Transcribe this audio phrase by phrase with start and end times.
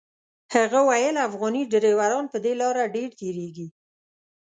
[0.55, 3.67] هغه ویل افغاني ډریوران په دې لاره ډېر تېرېږي.